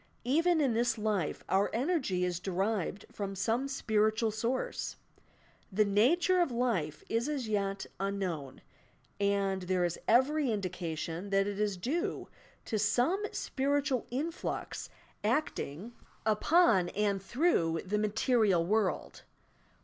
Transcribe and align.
Even 0.25 0.59
in 0.59 0.73
this 0.73 0.97
life 0.97 1.43
our 1.47 1.69
energy 1.73 2.25
is 2.25 2.39
derived 2.39 3.05
from 3.11 3.35
some 3.35 3.67
spiritual 3.67 4.31
source. 4.31 4.95
The 5.71 5.85
nature 5.85 6.41
of 6.41 6.49
life 6.49 7.03
is 7.07 7.29
as 7.29 7.47
yet 7.47 7.85
unltnown, 7.99 8.61
and 9.19 9.61
there 9.61 9.85
is 9.85 9.99
every 10.07 10.51
indication 10.51 11.29
that 11.29 11.45
it 11.45 11.59
is 11.59 11.77
due 11.77 12.29
to 12.65 12.79
some 12.79 13.23
spiritual 13.31 14.07
influx 14.09 14.89
acting 15.23 15.91
i 15.91 15.91
60 15.91 15.91
YOUR 15.91 15.91
PSYCHIC 15.91 16.23
POWERS 16.23 16.37
upon 16.55 16.89
and 16.95 17.21
through 17.21 17.81
the 17.85 17.99
material 17.99 18.65
world. 18.65 19.21